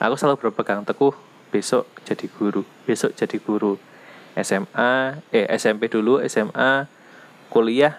[0.00, 1.12] aku selalu berpegang teguh
[1.52, 3.76] besok jadi guru besok jadi guru.
[4.30, 6.86] SMA eh SMP dulu SMA
[7.50, 7.98] kuliah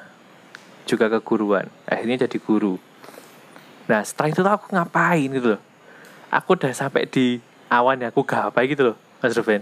[0.88, 1.68] juga keguruan.
[1.86, 2.80] Akhirnya jadi guru.
[3.86, 5.62] Nah setelah itu aku ngapain gitu loh?
[6.32, 9.62] Aku udah sampai di awan ya aku gapai gitu loh Mas Ruben.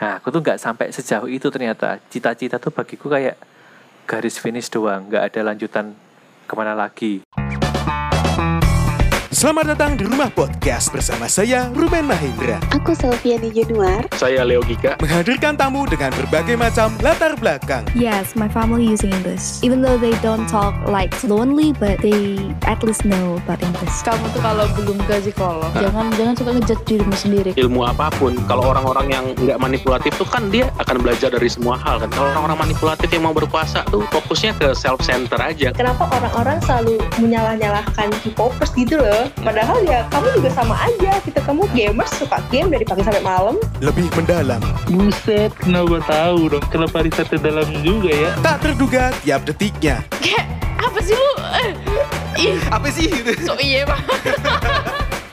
[0.00, 2.00] Nah aku tuh nggak sampai sejauh itu ternyata.
[2.08, 3.36] Cita-cita tuh bagiku kayak
[4.08, 5.92] garis finish doang nggak ada lanjutan
[6.46, 7.25] ke mana lagi
[9.36, 14.08] Selamat datang di Rumah Podcast bersama saya Ruben Mahendra Aku Selviani Januar.
[14.16, 14.96] Saya Leo Gika.
[14.96, 19.60] Menghadirkan tamu dengan berbagai macam latar belakang Yes, my family using English.
[19.60, 23.92] Even though they don't talk like fluently, but they at least know about English.
[24.08, 28.32] kamu tuh kalau belum ke psikolog jangan jangan suka ngejudge dirimu sendiri Ilmu apa pun,
[28.48, 32.08] kalau orang-orang yang nggak manipulatif tuh kan dia akan belajar dari semua hal kan.
[32.08, 35.76] Kalau orang-orang manipulatif yang mau berkuasa tuh fokusnya ke self center aja.
[35.76, 41.18] kenapa orang-orang selalu menyalah-nyalahkan K-popers gitu loh padahal ya kamu juga sama aja.
[41.24, 43.56] Gitu kamu gamers suka game dari pagi sampai malam.
[43.78, 44.62] Lebih mendalam.
[44.90, 46.64] Buset, kenapa tahu dong?
[46.70, 48.30] Kenapa risetnya dalam juga ya?
[48.40, 50.02] Tak terduga tiap detiknya.
[50.76, 51.32] Apa sih lu?
[51.60, 51.70] Eh,
[52.40, 52.56] ih.
[52.72, 53.08] Apa sih?
[53.44, 54.00] so iya pak.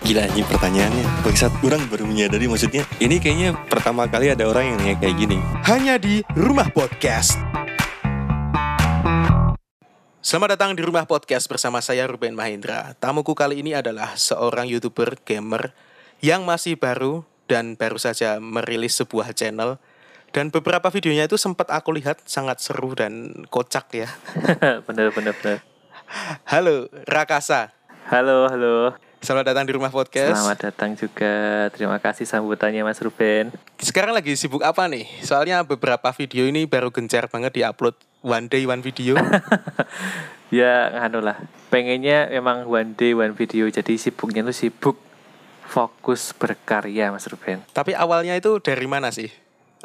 [0.03, 1.05] Gila anjing pertanyaannya.
[1.23, 2.83] Bangsat orang baru menyadari maksudnya.
[2.99, 5.38] Ini kayaknya pertama kali ada orang yang nanya kayak gini.
[5.64, 7.39] Hanya di Rumah Podcast
[10.23, 12.95] Selamat datang di Rumah Podcast bersama saya Ruben Mahendra.
[12.95, 15.75] Tamuku kali ini adalah seorang YouTuber gamer
[16.23, 19.75] Yang masih baru dan baru saja merilis sebuah channel.
[20.31, 24.07] Dan beberapa videonya itu sempat aku lihat sangat seru dan kocak ya.
[24.88, 25.59] bener bener bener.
[26.47, 27.75] Halo Rakasa,
[28.08, 28.95] halo halo.
[29.19, 30.39] Selamat datang di Rumah Podcast.
[30.39, 31.67] selamat datang juga.
[31.75, 33.52] Terima kasih sambutannya Mas Ruben.
[33.75, 35.03] Sekarang lagi sibuk apa nih?
[35.19, 39.19] Soalnya beberapa video ini baru gencar banget diupload one day one video.
[40.53, 41.41] ya nganu lah
[41.73, 44.97] pengennya memang one day one video jadi sibuknya tuh sibuk
[45.65, 49.33] fokus berkarya Mas Ruben Tapi awalnya itu dari mana sih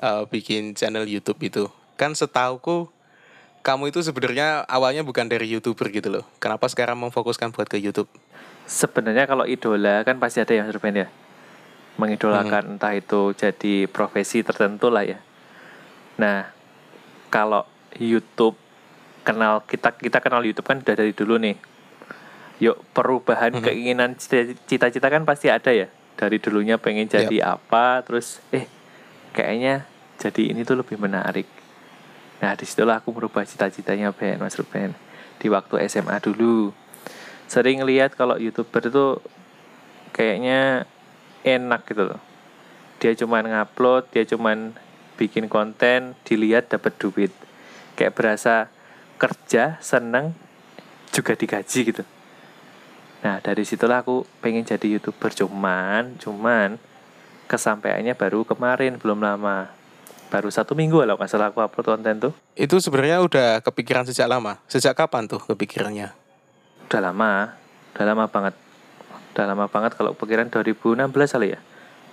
[0.00, 1.72] eh, bikin channel YouTube itu?
[1.97, 2.92] Kan setauku
[3.64, 6.24] kamu itu sebenarnya awalnya bukan dari youtuber gitu loh.
[6.36, 8.08] Kenapa sekarang memfokuskan buat ke YouTube?
[8.68, 11.08] sebenarnya kalau idola kan pasti ada ya Mas Ruben ya
[11.98, 15.18] mengidolakan entah itu jadi profesi tertentu lah ya
[16.20, 16.52] nah
[17.33, 17.64] kalau
[17.97, 18.61] YouTube
[19.25, 21.57] kenal kita kita kenal YouTube kan udah dari dulu nih.
[22.59, 23.65] Yuk perubahan Mhm.
[23.65, 25.89] keinginan cita- cita-cita kan pasti ada ya.
[26.19, 28.67] Dari dulunya pengen jadi apa terus eh
[29.33, 29.87] kayaknya
[30.19, 31.47] jadi ini tuh lebih menarik.
[32.43, 34.95] Nah di situlah aku merubah cita-citanya Ben Mas Ruben
[35.39, 36.75] di waktu SMA dulu.
[37.47, 39.23] Sering lihat kalau youtuber itu
[40.11, 40.85] kayaknya
[41.47, 42.20] enak gitu loh.
[42.99, 44.75] Dia cuman ngupload dia cuman
[45.15, 47.31] bikin konten dilihat dapat duit
[47.98, 48.70] kayak berasa
[49.19, 50.31] kerja seneng
[51.11, 52.07] juga digaji gitu.
[53.19, 55.35] Nah dari situlah aku pengen jadi youtuber.
[55.35, 56.79] Cuman cuman
[57.51, 59.75] kesampaiannya baru kemarin belum lama.
[60.29, 62.33] Baru satu minggu lah nggak salah aku upload konten tuh.
[62.55, 64.63] Itu sebenarnya udah kepikiran sejak lama.
[64.70, 66.14] Sejak kapan tuh kepikirannya?
[66.89, 67.33] udah lama.
[67.92, 68.55] Udah lama banget.
[69.35, 71.05] Udah lama banget kalau pikiran 2016
[71.35, 71.61] kali ya.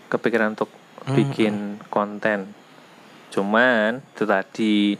[0.09, 0.67] Kepikiran untuk
[1.05, 1.13] Hmm.
[1.13, 1.55] bikin
[1.93, 2.49] konten.
[3.29, 4.97] Cuman itu tadi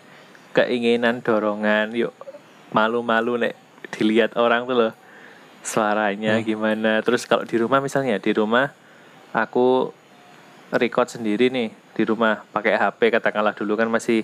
[0.55, 2.16] keinginan dorongan yuk
[2.71, 3.53] malu-malu nek
[3.91, 4.93] dilihat orang tuh loh
[5.66, 6.45] suaranya Hmm.
[6.45, 8.71] gimana terus kalau di rumah misalnya di rumah
[9.35, 9.91] aku
[10.71, 14.23] record sendiri nih di rumah pakai HP katakanlah dulu kan masih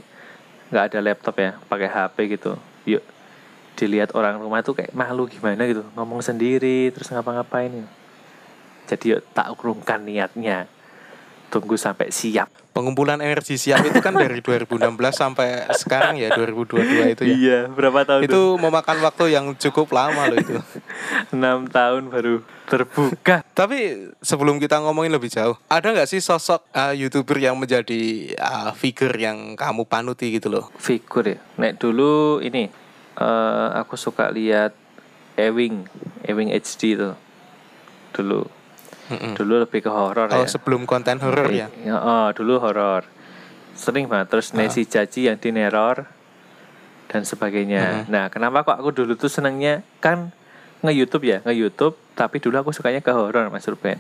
[0.71, 2.55] nggak ada laptop ya pakai HP gitu
[2.87, 3.03] yuk
[3.75, 7.89] dilihat orang rumah tuh kayak malu gimana gitu ngomong sendiri terus ngapa-ngapain gitu.
[8.87, 10.69] jadi yuk tak urungkan niatnya
[11.49, 14.79] tunggu sampai siap Pengumpulan energi siap itu kan dari 2016
[15.11, 17.35] sampai sekarang ya 2022 itu ya.
[17.35, 20.55] iya berapa tahun Itu memakan waktu yang cukup lama loh itu.
[21.35, 26.95] enam tahun baru terbuka Tapi sebelum kita ngomongin lebih jauh, ada nggak sih sosok uh,
[26.95, 30.71] youtuber yang menjadi uh, figur yang kamu panuti gitu loh?
[30.79, 32.71] figur ya nek dulu ini
[33.11, 34.71] eh aku suka lihat
[35.35, 35.83] Ewing
[36.23, 37.19] Ewing HD tuh
[38.11, 38.47] dulu
[39.11, 39.35] Mm-mm.
[39.35, 41.67] dulu lebih ke horor Oh ya sebelum konten horor ya?
[41.83, 43.03] Ya, oh, dulu horor.
[43.75, 44.63] Sering banget terus Ah.
[44.63, 46.07] Nancy Caci yang di neror
[47.11, 48.07] dan sebagainya.
[48.07, 50.31] Nah, kenapa kok aku dulu tuh senangnya kan
[50.79, 53.99] nge-YouTube ya, nge-YouTube, tapi dulu aku sukanya ke horor Mas Ruben.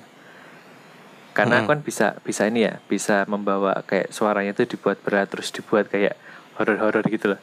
[1.31, 1.67] Karena Mm-mm.
[1.67, 5.87] aku kan bisa bisa ini ya, bisa membawa kayak suaranya tuh dibuat berat terus dibuat
[5.87, 6.15] kayak
[6.59, 7.41] horor-horor gitu loh.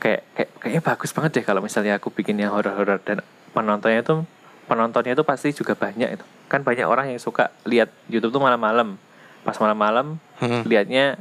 [0.00, 3.20] Kayak kayak kayaknya bagus banget deh kalau misalnya aku bikin yang horor-horor dan
[3.52, 4.24] penontonnya tuh
[4.70, 6.24] penontonnya tuh pasti juga banyak itu.
[6.46, 8.94] Kan banyak orang yang suka lihat YouTube tuh malam-malam.
[9.42, 10.62] Pas malam-malam Mm-mm.
[10.64, 11.18] lihatnya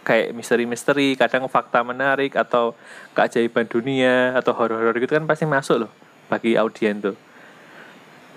[0.00, 2.72] kayak misteri-misteri, kadang fakta menarik atau
[3.12, 5.92] keajaiban dunia atau horor-horor gitu kan pasti masuk loh
[6.26, 7.18] bagi audien tuh.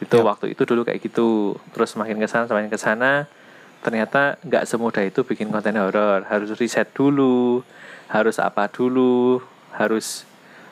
[0.01, 0.25] itu Ya.
[0.25, 3.29] waktu itu dulu kayak gitu terus semakin ke sana semakin ke sana
[3.79, 7.61] ternyata nggak semudah itu bikin konten horor harus riset dulu
[8.09, 9.37] harus apa dulu
[9.71, 10.25] harus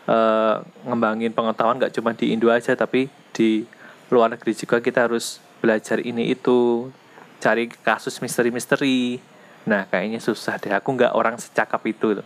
[0.04, 3.06] eh, ngembangin pengetahuan nggak cuma di Indo aja tapi
[3.40, 3.64] di
[4.12, 6.92] luar negeri juga kita harus belajar ini itu
[7.40, 9.24] cari kasus misteri-misteri.
[9.64, 10.76] Nah kayaknya susah deh.
[10.76, 12.20] Aku nggak orang secakap itu.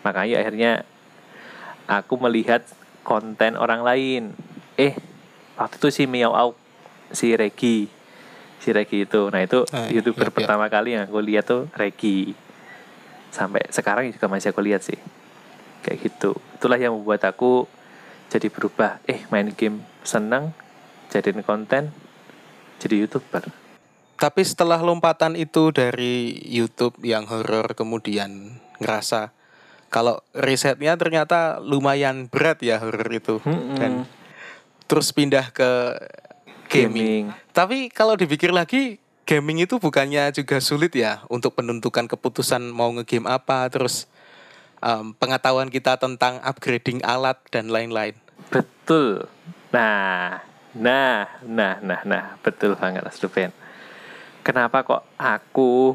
[0.00, 0.72] Makanya akhirnya
[1.84, 2.64] aku melihat
[3.04, 4.32] konten orang lain.
[4.80, 4.96] Eh
[5.60, 6.56] waktu itu si Miao Au
[7.12, 7.92] si Regi
[8.58, 9.28] si Regi itu.
[9.28, 10.36] Nah itu Ah, youtuber iya, iya.
[10.40, 12.32] pertama kali yang aku lihat tuh Regi.
[13.28, 14.96] Sampai sekarang juga masih aku lihat sih.
[15.84, 16.32] Kayak gitu.
[16.56, 17.68] Itulah yang membuat aku
[18.32, 19.00] jadi berubah.
[19.04, 20.56] Eh main game seneng
[21.12, 21.92] jadiin konten
[22.80, 23.44] jadi youtuber
[24.18, 29.30] Tapi setelah lompatan itu dari YouTube yang horor kemudian ngerasa
[29.92, 33.78] kalau risetnya ternyata lumayan berat ya horor itu Mm-mm.
[33.78, 33.92] dan
[34.90, 35.70] terus pindah ke
[36.66, 37.30] gaming.
[37.54, 43.28] Tapi kalau dipikir lagi gaming itu bukannya juga sulit ya untuk menentukan keputusan mau ngegame
[43.28, 44.08] apa terus
[44.80, 48.16] em, pengetahuan kita tentang upgrading alat dan lain-lain.
[48.48, 49.28] Betul.
[49.68, 50.40] Nah,
[50.72, 53.52] nah, nah, nah, nah, betul banget Mas Ruben.
[54.40, 55.92] Kenapa kok aku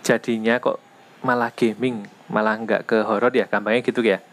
[0.00, 0.80] jadinya kok
[1.20, 4.24] malah gaming, malah nggak ke horor ya, gampangnya gitu ya,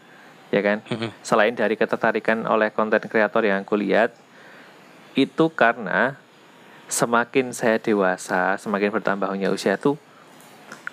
[0.48, 0.80] ya kan?
[1.28, 4.16] Selain dari ketertarikan oleh konten kreator yang aku lihat,
[5.12, 6.16] itu karena
[6.88, 10.00] semakin saya dewasa, semakin bertambahnya usia tuh,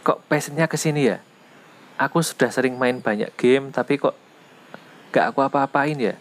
[0.02, 1.22] kok passionnya ke sini ya?
[2.02, 4.18] Aku sudah sering main banyak game, tapi kok
[5.14, 6.18] gak aku apa-apain ya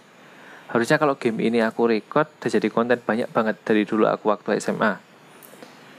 [0.68, 4.60] harusnya kalau game ini aku record dan jadi konten banyak banget dari dulu aku waktu
[4.60, 5.00] SMA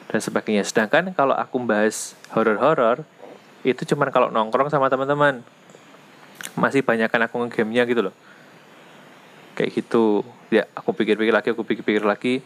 [0.09, 0.65] dan sebagainya.
[0.65, 3.05] Sedangkan kalau aku bahas horor-horor
[3.65, 5.45] itu cuman kalau nongkrong sama teman-teman.
[6.55, 8.15] Masih banyak kan aku ngegamenya gitu loh.
[9.57, 10.25] Kayak gitu.
[10.49, 12.41] Ya aku pikir-pikir lagi aku pikir-pikir lagi.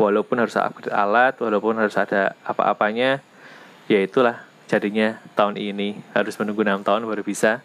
[0.00, 3.20] Walaupun harus upgrade alat walaupun harus ada apa-apanya
[3.84, 6.00] ya itulah jadinya tahun ini.
[6.16, 7.60] Harus menunggu enam tahun baru bisa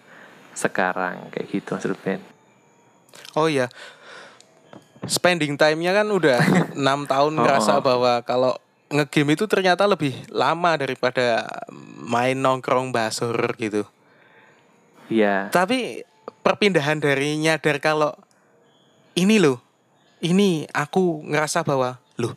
[0.55, 1.31] sekarang.
[1.31, 2.34] Kayak gitu Mas Ruben
[3.35, 3.67] Oh iya.
[5.05, 6.39] Spending time-nya kan udah
[6.79, 7.83] enam tahun Oh, ngerasa oh.
[7.83, 8.57] bahwa kalau
[8.89, 11.45] ngegame itu ternyata lebih lama daripada
[12.05, 13.83] main nongkrong horror gitu.
[15.05, 16.01] Iya Tapi
[16.41, 18.17] perpindahan dari nyadar kalau
[19.13, 19.61] ini loh,
[20.21, 22.33] ini aku ngerasa bahwa loh,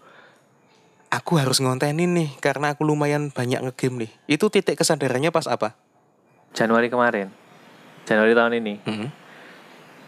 [1.09, 4.13] aku harus ngontenin nih karena aku lumayan banyak ngegame nih.
[4.29, 5.77] Itu titik kesadarannya pas apa?
[6.57, 7.29] Januari kemarin
[8.09, 9.09] Januari tahun ini Hmm.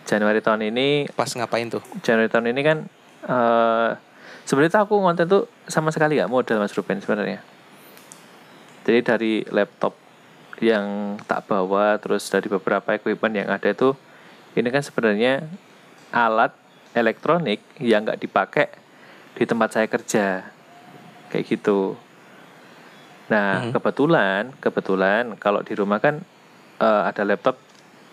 [0.04, 1.82] Januari tahun ini Pas ngapain tuh?
[2.00, 2.78] Januari tahun ini kan
[3.20, 3.90] eh
[4.44, 7.38] sebenarnya aku konten tuh sama sekali gak modal Mas Ruben sebenarnya
[8.82, 9.92] jadi dari laptop
[10.58, 13.92] yang tak bawa terus dari beberapa equipment yang ada itu
[14.56, 15.44] ini kan sebenarnya
[16.10, 16.50] alat
[16.92, 18.66] elektronik yang nggak dipakai
[19.36, 20.42] di tempat saya kerja
[21.28, 21.94] kayak gitu
[23.30, 23.72] nah Mhm.
[23.72, 26.18] kebetulan kebetulan kalau di rumah kan
[26.76, 27.54] eh, ada laptop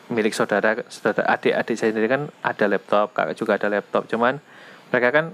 [0.07, 4.07] milik saudara saudara adik-adik saya sendiri kan ada laptop kakak juga ada laptop.
[4.07, 4.39] Cuman
[4.91, 5.25] mereka kan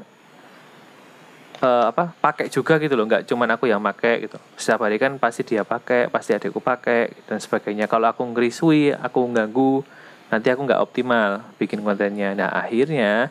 [1.62, 3.06] eh, apa pakai juga gitu loh.
[3.06, 4.38] Nggak cuman aku yang pakai gitu.
[4.58, 7.86] Setiap hari kan pasti dia pakai pasti adikku pakai dan sebagainya.
[7.86, 9.86] Kalau aku ngerisui aku ganggu
[10.34, 12.34] nanti aku nggak optimal bikin kontennya.
[12.34, 13.30] Nah akhirnya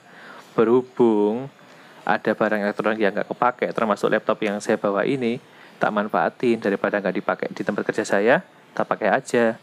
[0.55, 1.51] berhubung
[2.03, 5.39] ada barang elektronik yang nggak kepake termasuk laptop yang saya bawa ini
[5.79, 8.43] tak manfaatin daripada nggak dipakai di tempat kerja saya
[8.75, 9.55] tak pakai aja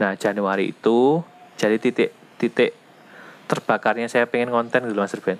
[0.00, 1.20] nah Januari itu
[1.56, 2.72] jadi titik titik
[3.52, 5.36] terbakarnya saya pengen konten dulu Mas Ruben.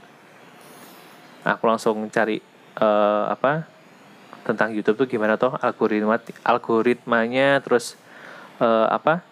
[1.43, 2.39] Aku langsung cari
[2.77, 3.65] eh, apa
[4.45, 7.97] tentang YouTube tuh gimana toh algoritma algoritmanya terus
[8.61, 9.25] eh, apa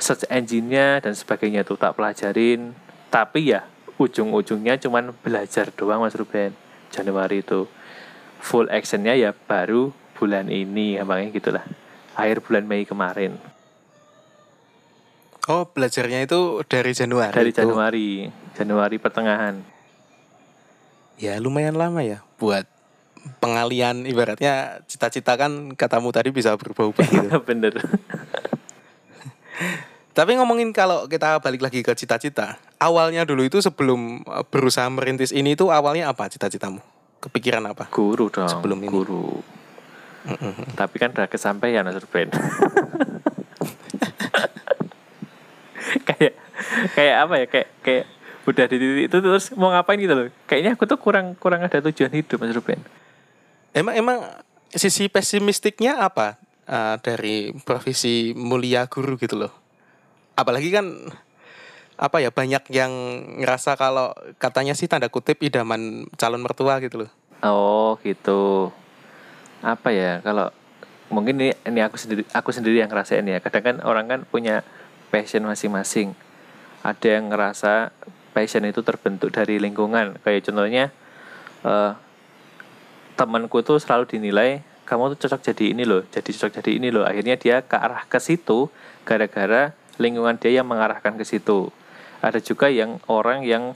[0.00, 2.72] search engine-nya dan sebagainya tuh tak pelajarin.
[3.12, 3.68] Tapi ya
[4.00, 6.56] ujung-ujungnya cuman belajar doang Mas Ruben
[6.88, 7.68] Januari itu.
[8.40, 11.64] Full actionnya ya baru bulan ini gampangnya gitulah.
[12.16, 13.55] Akhir bulan Mei kemarin
[15.46, 17.30] Oh, belajarnya itu dari Januari.
[17.30, 17.62] dari tuh.
[17.62, 19.62] Januari Januari pertengahan
[21.16, 22.66] Ya lumayan lama ya buat
[23.38, 27.28] pengalian ibaratnya cita-cita kan katamu tadi bisa berubah-ubah gitu.
[27.48, 27.72] bener
[30.12, 35.28] Tapi ngomongin kalau kita balik lagi ke cita-cita, awalnya dulu itu sebelum eh, berusaha merintis
[35.28, 36.80] ini itu awalnya apa cita-citamu?
[37.18, 37.88] Kepikiran apa?
[37.88, 38.88] guru dong Sebelum ini.
[38.88, 39.40] guru
[40.74, 42.26] tapi kan udah kesampaian Mas Ruben
[46.08, 46.34] kayak
[46.94, 48.04] kayak apa ya kayak kayak
[48.46, 51.82] udah di titik itu terus mau ngapain gitu loh kayaknya aku tuh kurang kurang ada
[51.82, 52.78] tujuan hidup Mas Ruben
[53.76, 54.18] Emang emang
[54.72, 59.52] sisi pesimistiknya apa eh, dari profesi mulia guru gitu loh?
[60.32, 61.12] Apalagi kan
[62.00, 62.92] apa ya banyak yang
[63.44, 67.10] ngerasa kalau katanya sih tanda kutip idaman calon mertua gitu loh.
[67.44, 68.72] Oh gitu.
[69.60, 70.48] Apa ya kalau
[71.12, 73.44] mungkin ini ini aku sendiri aku sendiri yang ngerasain ya.
[73.44, 74.64] Kadang kan orang kan punya
[75.08, 76.12] passion masing-masing.
[76.82, 77.90] Ada yang ngerasa
[78.36, 80.20] passion itu terbentuk dari lingkungan.
[80.22, 80.84] Kayak contohnya
[81.66, 81.92] eh
[83.16, 87.02] temanku tuh selalu dinilai kamu tuh cocok jadi ini loh, jadi cocok jadi ini loh.
[87.02, 88.70] Akhirnya dia ke arah ke situ
[89.02, 91.74] gara-gara lingkungan dia yang mengarahkan ke situ.
[92.22, 93.74] Ada juga yang orang yang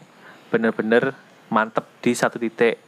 [0.55, 1.19] benar-benar
[1.51, 2.79] mantep di satu titik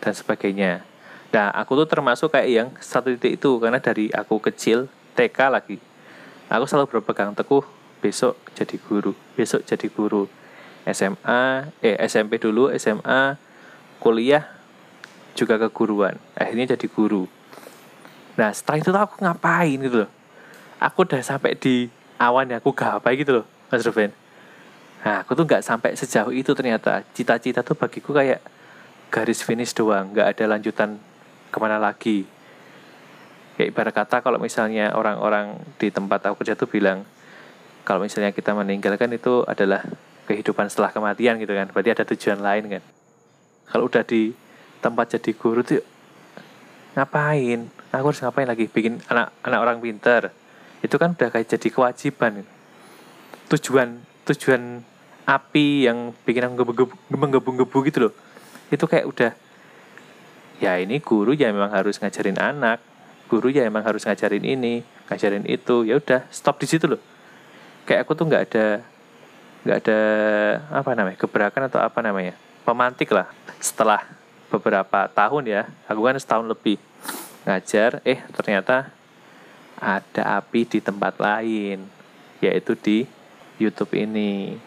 [0.00, 0.82] dan sebagainya.
[1.30, 5.89] Nah, aku tuh termasuk kayak yang satu titik itu karena dari aku kecil TK lagi.
[6.50, 7.62] Aku selalu berpegang teguh
[8.02, 10.26] besok jadi guru, besok jadi guru.
[10.88, 13.38] SMA, eh SMP dulu, SMA,
[14.02, 14.48] kuliah
[15.38, 16.18] juga keguruan.
[16.34, 17.28] Akhirnya jadi guru.
[18.34, 20.10] Nah, setelah itu aku ngapain gitu loh.
[20.80, 24.10] Aku udah sampai di awan ya, aku gapai gitu loh, Mas Ruben.
[25.04, 27.04] Nah, aku tuh nggak sampai sejauh itu ternyata.
[27.12, 28.40] Cita-cita tuh bagiku kayak
[29.12, 30.96] garis finish doang, nggak ada lanjutan
[31.52, 32.24] ke mana lagi.
[33.60, 37.04] Kayak ibarat kata kalau misalnya orang-orang di tempat aku kerja tuh bilang,
[37.84, 39.84] kalau misalnya kita meninggalkan itu adalah
[40.24, 42.82] kehidupan setelah kematian gitu kan, berarti ada tujuan lain kan.
[43.68, 44.32] Kalau udah di
[44.80, 45.84] tempat jadi guru tuh
[46.96, 47.68] ngapain?
[47.92, 48.64] Aku harus ngapain lagi?
[48.64, 50.32] Bikin anak anak orang pinter.
[50.80, 52.48] Itu kan udah kayak jadi kewajiban.
[53.52, 54.80] Tujuan tujuan
[55.28, 58.12] api yang bikin aku menggebu- menggebu-gebu gitu loh
[58.72, 59.30] itu kayak udah
[60.64, 62.89] ya ini guru ya memang harus ngajarin anak
[63.30, 65.86] guru ya memang harus ngajarin ini ngajarin itu.
[65.86, 66.98] Ya udah stop di situ loh.
[67.86, 68.66] Kayak aku tuh nggak ada
[69.60, 70.00] nggak ada
[70.74, 72.34] apa namanya gebrakan atau apa namanya
[72.66, 73.30] pemantik lah.
[73.62, 74.02] Setelah
[74.50, 76.82] beberapa tahun ya aku kan setahun lebih
[77.46, 78.90] ngajar eh ternyata
[79.78, 81.86] ada api di tempat lain
[82.42, 83.06] yaitu di
[83.62, 84.58] YouTube ini.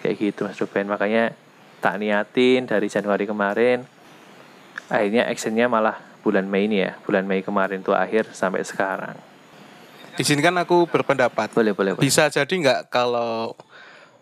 [0.00, 0.88] Kayak gitu Mas Ruben.
[0.88, 1.36] Makanya
[1.84, 3.84] tak niatin dari Januari kemarin.
[4.88, 9.16] Akhirnya actionnya malah bulan Mei ini ya bulan Mei kemarin tuh akhir sampai sekarang
[10.20, 11.48] Izinkan aku berpendapat.
[11.54, 12.02] boleh boleh, boleh.
[12.04, 13.56] Bisa jadi nggak kalau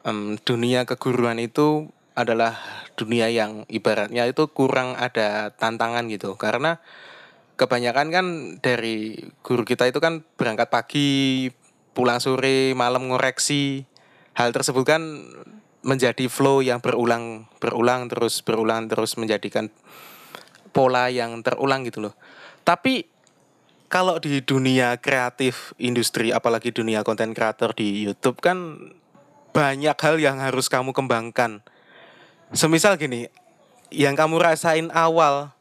[0.07, 2.55] em, dunia keguruan itu adalah
[2.99, 6.83] dunia yang ibaratnya itu kurang ada tantangan gitu karena
[7.55, 8.27] kebanyakan kan
[8.59, 11.51] dari guru kita itu kan berangkat pagi
[11.95, 13.87] pulang sore malam ngoreksi
[14.35, 15.03] hal tersebut kan
[15.87, 19.71] menjadi flow yang berulang berulang terus berulang terus menjadikan
[20.71, 22.15] pola yang terulang gitu loh
[22.63, 23.09] tapi
[23.89, 28.77] kalau di dunia kreatif industri apalagi dunia konten kreator di YouTube kan
[29.57, 31.65] banyak hal yang harus kamu kembangkan.
[32.53, 33.33] Semisal gini,
[33.89, 35.57] yang kamu rasain awal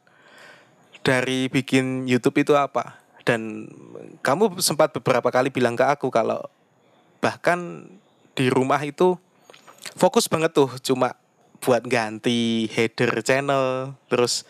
[1.00, 3.00] dari bikin YouTube itu apa?
[3.24, 3.68] Dan
[4.20, 6.40] kamu sempat beberapa kali bilang ke aku kalau
[7.18, 7.90] bahkan
[8.38, 9.18] di rumah itu
[9.98, 11.18] fokus banget tuh cuma
[11.58, 14.46] buat ganti header channel, terus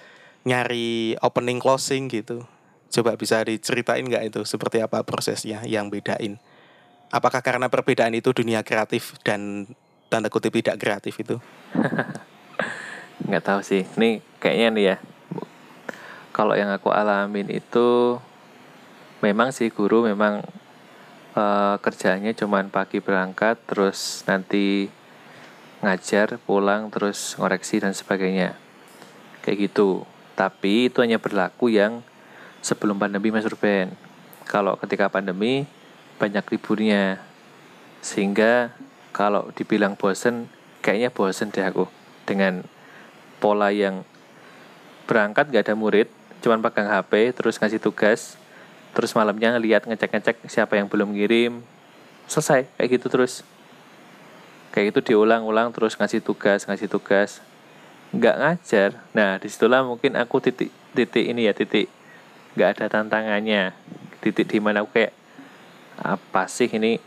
[0.47, 2.47] nyari opening closing gitu.
[2.89, 6.39] Coba bisa diceritain nggak itu seperti apa prosesnya yang bedain?
[7.09, 9.71] Apakah karena perbedaan itu dunia kreatif dan
[10.13, 11.37] tanda kutip tidak kreatif itu?
[13.29, 14.97] nggak tahu sih ini kayaknya nih ya
[16.31, 18.17] kalau yang aku alamin itu
[19.21, 20.47] memang sih guru memang
[21.35, 24.89] eh, kerjanya cuman pagi berangkat terus nanti
[25.83, 28.55] ngajar pulang terus ngoreksi dan sebagainya
[29.43, 30.07] kayak gitu
[30.39, 31.99] tapi itu hanya berlaku yang
[32.63, 33.91] sebelum pandemi Mas Ruben.
[34.47, 35.67] Kalau ketika pandemi
[36.23, 37.19] banyak liburnya.
[37.99, 38.71] Sehingga
[39.11, 40.47] kalau dibilang bosen
[40.79, 41.91] kayaknya bosen deh aku
[42.23, 42.63] dengan
[43.43, 44.07] pola yang
[45.11, 46.07] berangkat gak ada murid
[46.39, 48.39] cuman pegang HP terus ngasih tugas
[48.95, 51.67] terus malamnya ngeliat ngecek-ngecek siapa yang belum ngirim.
[52.31, 53.43] Selesai kayak gitu terus.
[54.71, 57.43] Kayak gitu diulang-ulang terus ngasih tugas ngasih tugas
[58.15, 58.91] nggak ngajar.
[59.13, 61.91] Nah di situlah mungkin aku titik titik ini ya titik
[62.57, 63.73] nggak ada tantangannya.
[64.19, 65.15] Titik di mana aku kayak
[66.01, 66.99] apa sih ini?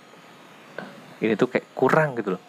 [1.21, 2.43] Ini tuh kayak kurang gitu loh.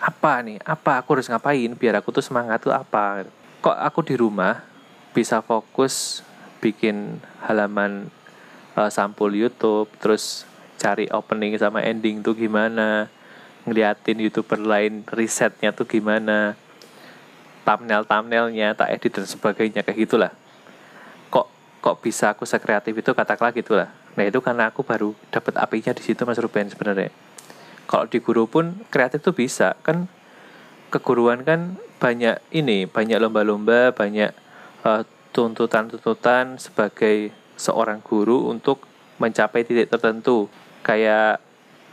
[0.00, 0.58] Apa nih?
[0.64, 1.04] Apa?
[1.04, 1.76] Aku harus ngapain?
[1.76, 3.28] Biar aku tuh semangat tuh apa?
[3.60, 4.64] Kok aku di rumah
[5.12, 6.24] bisa fokus
[6.62, 8.08] bikin halaman
[8.76, 10.46] uh, sampul YouTube terus
[10.80, 13.10] cari opening sama ending tuh gimana
[13.68, 16.56] ngeliatin youtuber lain risetnya tuh gimana
[17.64, 20.32] thumbnail thumbnailnya tak edit dan sebagainya kayak gitulah.
[21.28, 21.46] Kok
[21.80, 23.88] kok bisa aku sekreatif itu katakanlah gitulah.
[24.16, 27.12] Nah itu karena aku baru dapat apinya di situ mas Ruben sebenarnya.
[27.86, 30.06] Kalau di guru pun kreatif tuh bisa kan?
[30.90, 34.34] Keguruan kan banyak ini banyak lomba-lomba banyak
[34.82, 38.82] uh, tuntutan-tuntutan sebagai seorang guru untuk
[39.22, 40.50] mencapai titik tertentu.
[40.82, 41.38] Kayak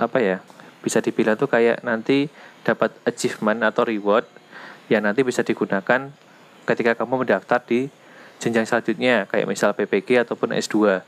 [0.01, 0.37] apa ya
[0.81, 2.31] bisa dibilang tuh kayak nanti
[2.65, 4.25] dapat achievement atau reward
[4.87, 6.11] yang nanti bisa digunakan
[6.67, 7.91] ketika kamu mendaftar di
[8.37, 11.01] jenjang selanjutnya kayak misal PPG ataupun S2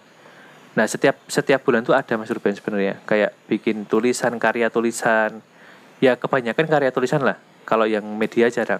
[0.73, 3.01] nah setiap setiap bulan tuh ada Mas Ruben sebenarnya.
[3.03, 5.41] Kayak bikin tulisan karya tulisan.
[5.99, 7.41] Ya kebanyakan karya tulisan lah.
[7.65, 8.79] Kalau yang media jarang.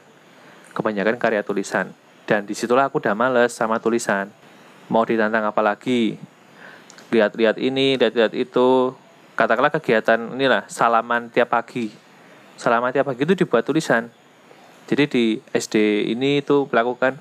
[0.71, 1.91] Kebanyakan karya tulisan.
[2.29, 4.29] Dan di situlah aku udah males sama tulisan.
[4.87, 6.15] Mau ditantang apa lagi?
[7.09, 8.93] Lihat-lihat ini lihat-lihat itu.
[9.33, 11.89] Katakanlah kegiatan inilah salaman tiap pagi.
[12.55, 14.07] Salaman tiap pagi itu dibuat tulisan
[14.89, 17.13] jadi di SD ini itu melakukan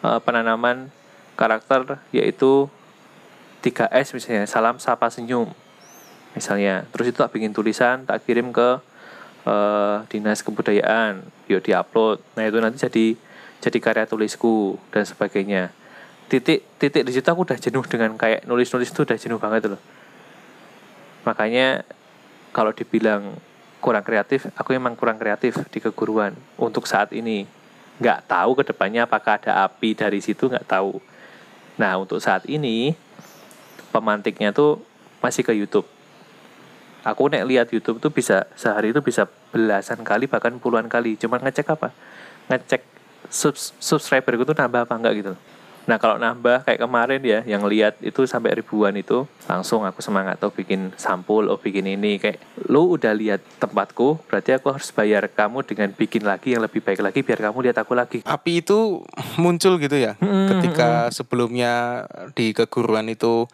[0.00, 0.88] eh, penanaman
[1.36, 2.72] karakter yaitu
[3.60, 5.52] 3S misalnya salam sapa senyum
[6.32, 6.88] misalnya.
[6.88, 8.80] Terus itu tak bikin tulisan tak kirim ke
[9.44, 11.20] eh, dinas kebudayaan.
[11.52, 12.24] Yuk diupload.
[12.32, 13.06] Nah itu nanti jadi
[13.60, 15.68] jadi karya tulisku dan sebagainya.
[16.32, 19.68] Titik titik di situ aku udah jenuh dengan kayak nulis nulis itu udah jenuh banget
[19.68, 19.82] loh.
[21.28, 21.84] Makanya
[22.56, 23.36] kalau dibilang
[23.82, 26.38] kurang kreatif aku emang kurang kreatif di keguruan.
[26.54, 27.44] Untuk saat ini
[27.98, 31.02] nggak tahu ke depannya apakah ada api dari situ nggak tahu.
[31.82, 32.94] Nah untuk saat ini
[33.90, 34.78] pemantiknya tuh
[35.18, 35.90] masih ke YouTube.
[37.02, 41.18] Aku nek lihat YouTube tuh bisa sehari itu bisa belasan kali bahkan puluhan kali.
[41.18, 41.90] Cuman ngecek apa?
[42.46, 42.86] Ngecek
[43.26, 45.34] subs subscriber tuh nambah apa enggak gitu
[45.84, 50.38] nah kalau nambah kayak kemarin ya yang lihat itu sampai ribuan itu langsung aku semangat
[50.42, 52.38] oh bikin sampul oh bikin ini kayak
[52.70, 57.02] lu udah lihat tempatku berarti aku harus bayar kamu dengan bikin lagi yang lebih baik
[57.02, 59.02] lagi biar kamu lihat aku lagi Api itu
[59.36, 60.16] muncul gitu ya.
[60.18, 63.50] Hmm, Ketika sebelumnya di keguruan itu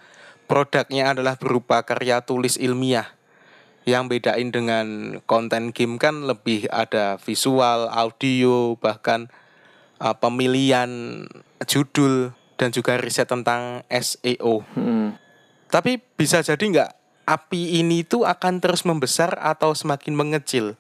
[0.49, 3.11] produknya adalah berupa karya tulis ilmiah.
[3.89, 4.87] Yang bedain dengan
[5.25, 9.33] konten game kan lebih ada visual, audio, bahkan
[9.97, 11.25] uh, pemilihan
[11.67, 14.67] judul dan juga riset tentang SEO.
[14.75, 15.15] Hmm.
[15.71, 16.91] Tapi bisa jadi nggak
[17.29, 20.75] api ini tuh akan terus membesar atau semakin mengecil?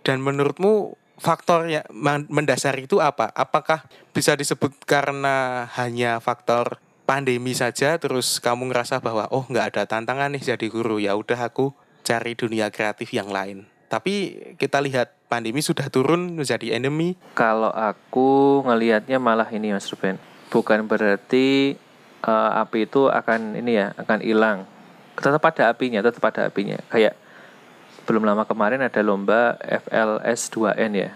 [0.00, 1.84] Dan menurutmu faktor yang
[2.32, 3.28] mendasar itu apa?
[3.36, 9.82] Apakah bisa disebut karena hanya faktor pandemi saja terus kamu ngerasa bahwa oh nggak ada
[9.84, 13.69] tantangan nih jadi guru ya udah aku cari dunia kreatif yang lain.
[13.90, 17.18] Tapi kita lihat pandemi sudah turun menjadi endemi.
[17.34, 20.14] Kalau aku ngelihatnya malah ini Mas Ruben.
[20.46, 21.74] Bukan berarti
[22.22, 24.70] eh, api itu akan ini ya, akan hilang.
[25.18, 26.78] Tetap ada apinya, tetap ada apinya.
[26.86, 27.18] Kayak
[28.06, 31.10] belum lama kemarin ada lomba FLS 2N ya.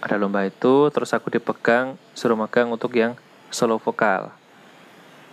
[0.00, 3.12] Ada lomba itu, terus aku dipegang, suruh megang untuk yang
[3.48, 4.32] solo vokal.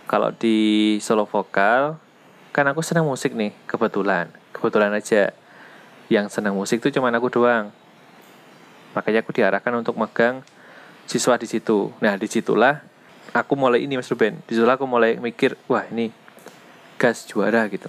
[0.04, 1.96] Kalau di solo vokal,
[2.52, 4.28] kan aku senang musik nih, kebetulan.
[4.52, 5.32] Kebetulan aja.
[6.12, 7.72] Yang senang musik itu cuma aku doang.
[8.92, 10.44] Makanya aku diarahkan untuk megang
[11.08, 11.88] siswa di situ.
[12.04, 12.84] Nah di situlah
[13.32, 14.44] aku mulai ini mas Ruben.
[14.44, 16.12] Di situlah aku mulai mikir wah ini
[17.00, 17.88] gas juara gitu.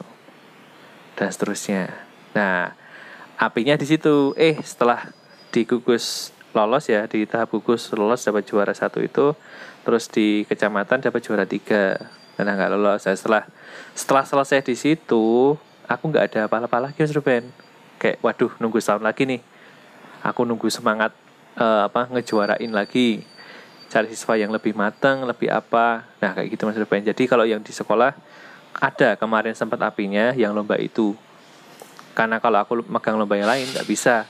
[1.20, 1.92] Dan seterusnya.
[2.32, 2.72] Nah
[3.36, 4.32] apinya di situ.
[4.40, 5.12] Eh setelah
[5.52, 9.36] digugus lolos ya di tahap gugus lolos dapat juara satu itu
[9.84, 12.00] terus di kecamatan dapat juara tiga.
[12.40, 13.04] Dan nggak lolos.
[13.04, 13.44] Nah, setelah
[13.92, 15.60] setelah selesai di situ
[15.92, 17.63] aku nggak ada apa-apa lagi mas Ruben
[18.04, 19.40] kayak waduh nunggu setahun lagi nih.
[20.28, 21.16] Aku nunggu semangat
[21.56, 23.24] eh, apa ngejuarain lagi.
[23.88, 26.04] Cari siswa yang lebih matang lebih apa.
[26.20, 27.08] Nah kayak gitu mas Ruben.
[27.08, 28.12] Jadi kalau yang di sekolah
[28.84, 31.16] ada kemarin sempat apinya yang lomba itu.
[32.12, 34.28] Karena kalau aku megang lomba yang lain nggak bisa.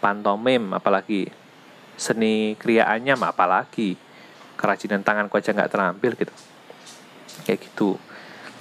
[0.00, 1.28] Pantomim apalagi.
[2.00, 4.00] Seni kriaannya apalagi.
[4.56, 6.34] Kerajinan tanganku aja nggak terampil gitu.
[7.44, 8.00] Kayak gitu.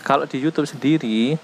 [0.03, 1.39] Kalau di YouTube sendiri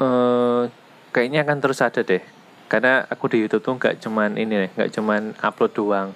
[0.00, 0.62] eh
[1.10, 2.22] kayaknya akan terus ada deh.
[2.70, 6.08] Karena aku di YouTube tuh nggak cuman ini nih nggak cuman upload doang.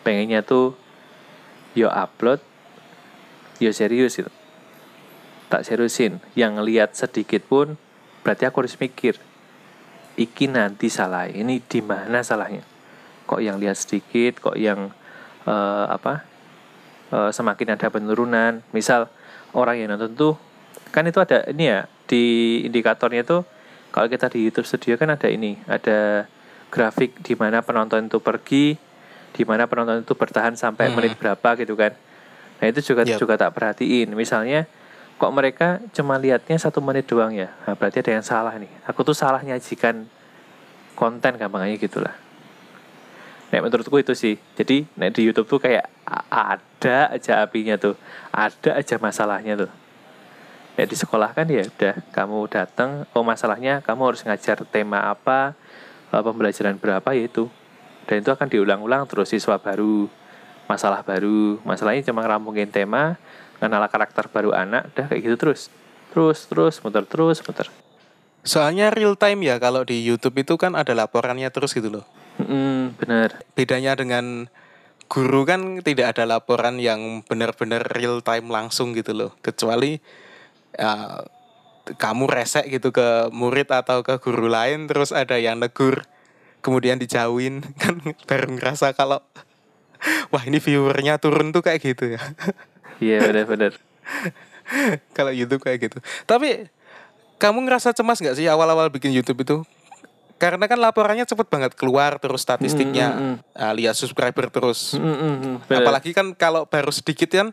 [0.00, 0.72] Pengennya tuh
[1.76, 2.40] yo upload
[3.60, 4.32] yo serius gitu.
[5.52, 6.24] Tak seriusin.
[6.32, 7.76] Yang lihat sedikit pun
[8.24, 9.16] berarti aku harus mikir
[10.20, 12.64] iki nanti salah ini di mana salahnya?
[13.28, 14.88] Kok yang lihat sedikit kok yang
[15.44, 16.24] eh, apa
[17.12, 18.64] eh, semakin ada penurunan.
[18.72, 19.12] Misal
[19.52, 20.34] orang yang nonton tuh
[20.90, 22.22] kan itu ada ini ya di
[22.66, 23.46] indikatornya tuh
[23.90, 26.26] kalau kita di YouTube Studio kan ada ini, ada
[26.70, 28.78] grafik di mana penonton itu pergi,
[29.34, 30.96] di mana penonton itu bertahan sampai Hmm.
[30.98, 31.94] menit berapa gitu kan.
[32.62, 33.18] Nah itu juga Yap.
[33.18, 34.14] juga tak perhatiin.
[34.14, 34.70] Misalnya
[35.18, 38.70] kok mereka cuma lihatnya satu menit doang ya, nah, berarti ada yang salah nih.
[38.86, 40.06] Aku tuh salah nyajikan
[40.94, 42.14] konten gampangnya gitulah.
[43.50, 44.38] Nah menurutku itu sih.
[44.54, 45.90] Jadi nah, di YouTube tuh kayak
[46.30, 47.98] ada aja apinya tuh,
[48.30, 49.79] ada aja masalahnya tuh
[50.78, 55.54] ya di sekolah kan ya udah kamu datang oh masalahnya kamu harus ngajar tema apa
[56.14, 57.50] eh, pembelajaran berapa ya itu
[58.06, 60.10] dan itu akan diulang-ulang terus siswa baru
[60.70, 63.18] masalah baru masalahnya cuma ngerampungin tema
[63.58, 65.60] kenal karakter baru anak udah kayak gitu terus
[66.14, 67.68] terus terus muter terus muter
[68.40, 72.04] Soalnya real time ya kalau di YouTube itu kan ada laporannya terus gitu loh.
[72.40, 73.44] Mm, bener.
[73.52, 74.48] Bedanya dengan
[75.12, 79.36] guru kan tidak ada laporan yang benar-benar real time langsung gitu loh.
[79.44, 80.00] Kecuali
[80.76, 81.24] ya,
[81.96, 86.06] kamu resek gitu ke murid atau ke guru lain terus ada yang negur
[86.60, 89.24] kemudian dijauhin kan baru ngerasa kalau
[90.32, 92.22] wah ini viewernya turun tuh kayak gitu ya.
[93.00, 93.76] Iya bener-bener.
[95.16, 95.98] kalau YouTube kayak gitu.
[96.24, 96.68] Tapi
[97.40, 99.56] kamu ngerasa cemas nggak sih awal-awal bikin YouTube itu?
[100.40, 104.96] Karena kan laporannya cepet banget keluar terus statistiknya Mm, mm, uh, lihat subscriber terus.
[104.96, 105.84] Mm, mm, mm, bener.
[105.84, 107.52] Apalagi kan kalau baru sedikit kan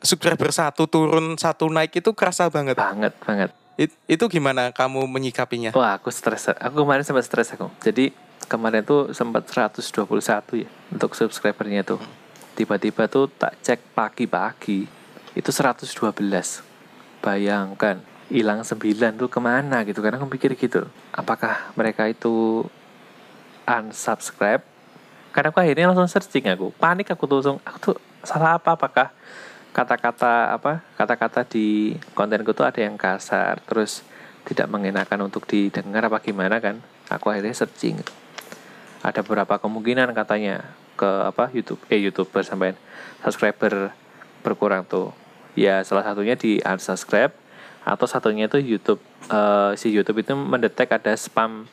[0.00, 2.76] subscriber satu turun satu naik itu kerasa banget.
[2.76, 3.50] banget banget.
[3.76, 5.76] It- itu gimana kamu menyikapinya?
[5.76, 6.48] Wah aku stres.
[6.56, 7.68] Aku kemarin sempat stres aku.
[7.84, 8.12] Jadi
[8.48, 12.00] kemarin tuh sempat 121 ya untuk subscribernya tuh.
[12.56, 14.88] Tiba-tiba tuh tak cek pagi-pagi
[15.36, 15.84] itu 112.
[17.20, 18.82] Bayangkan hilang 9
[19.14, 20.82] tuh ke mana gitu karena aku pikir gitu
[21.14, 22.66] apakah mereka itu
[23.66, 24.62] unsubscribe
[25.30, 29.14] karena aku akhirnya langsung searching aku panik aku tuh langsung aku tuh salah apa apakah
[29.76, 34.00] kata-kata apa kata-kata di kontenku tuh ada yang kasar terus
[34.48, 36.80] tidak mengenakan untuk didengar apa gimana kan?
[37.12, 38.00] Aku akhirnya searching.
[39.04, 40.64] Ada beberapa kemungkinan katanya
[40.96, 42.72] ke apa YouTube eh youtuber sampai
[43.20, 43.92] subscriber
[44.40, 45.12] berkurang tuh.
[45.52, 47.36] Ya salah satunya di unsubscribe
[47.84, 51.68] atau satunya itu YouTube eh, si YouTube itu mendetek ada spam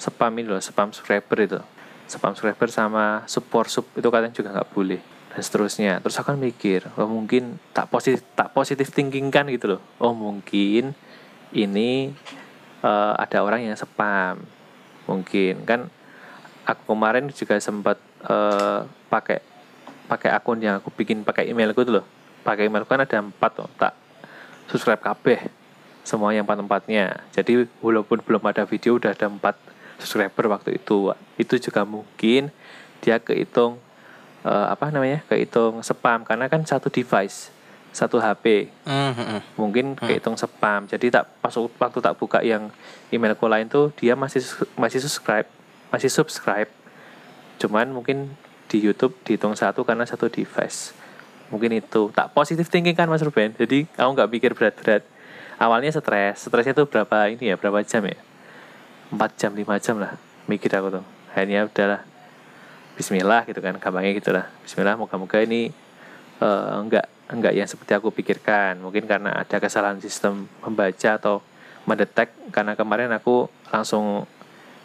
[0.00, 1.60] spam ini loh spam subscriber itu.
[2.08, 6.00] Spam subscriber sama support sub itu katanya juga nggak boleh dan seterusnya.
[6.00, 9.80] Terus aku kan mikir oh mungkin tak positif tak positif thinking kan gitu loh.
[10.00, 10.96] Oh mungkin
[11.52, 12.08] ini
[12.80, 14.40] eh, ada orang yang spam.
[15.04, 15.92] Mungkin kan
[16.64, 18.80] aku kemarin juga sempat eh,
[19.12, 19.44] pakai
[20.08, 22.06] pakai akun yang aku bikin pakai emailku tuh loh.
[22.40, 23.92] Pakai emailku kan ada empat tuh tak
[24.72, 25.52] subscribe kabeh
[26.00, 29.60] semua yang empat empatnya jadi walaupun belum ada video udah ada empat
[30.00, 31.12] subscriber waktu itu.
[31.36, 32.48] Itu juga mungkin
[33.04, 33.84] dia kehitung
[34.46, 36.22] eh, apa namanya kehitung spam.
[36.22, 37.50] Karena kan satu device
[37.96, 39.56] satu HP Mhm.
[39.56, 40.84] mungkin kehitung spam.
[40.84, 42.68] Jadi tak pas waktu tak buka yang
[43.08, 44.44] emailku lain tuh dia masih
[44.76, 45.48] masih subscribe
[45.88, 46.68] masih subscribe.
[47.56, 48.36] Cuman mungkin
[48.68, 50.92] di YouTube dihitung satu karena satu device.
[51.48, 52.10] Mungkin itu.
[52.12, 53.54] Tak positif thinking kan Mas Ruben?
[53.56, 55.06] Jadi aku nggak pikir berat-berat.
[55.56, 56.44] Awalnya stres.
[56.44, 57.56] Stresnya tuh berapa ini ya?
[57.56, 58.18] Berapa jam ya?
[59.08, 60.18] 4 jam 5 jam lah
[60.50, 61.04] mikir aku tuh.
[61.32, 62.02] Akhirnya udahlah
[62.96, 65.68] Bismillah gitu kan gampangnya gitu lah Bismillah moga-moga ini
[66.40, 68.78] eh, enggak enggak yang seperti aku pikirkan.
[68.78, 71.42] Mungkin karena ada kesalahan sistem membaca atau
[71.86, 74.26] mendetek karena kemarin aku langsung